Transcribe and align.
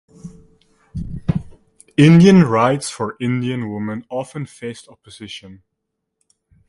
Indian 1.95 2.41
Rights 2.41 2.89
for 2.89 3.15
Indian 3.19 3.71
Women 3.71 4.03
often 4.09 4.47
faced 4.47 4.87
opposition. 4.87 5.61